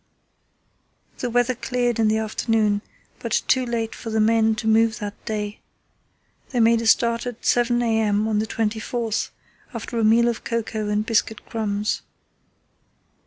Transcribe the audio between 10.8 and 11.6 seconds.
and biscuit